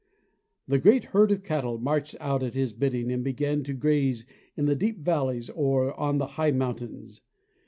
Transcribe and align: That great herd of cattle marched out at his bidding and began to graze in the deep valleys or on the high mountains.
That 0.67 0.79
great 0.79 1.03
herd 1.13 1.31
of 1.31 1.43
cattle 1.43 1.77
marched 1.77 2.15
out 2.19 2.41
at 2.41 2.55
his 2.55 2.73
bidding 2.73 3.11
and 3.11 3.23
began 3.23 3.61
to 3.65 3.73
graze 3.73 4.25
in 4.57 4.65
the 4.65 4.73
deep 4.75 4.97
valleys 4.97 5.51
or 5.51 5.93
on 5.93 6.17
the 6.17 6.25
high 6.41 6.49
mountains. 6.49 7.21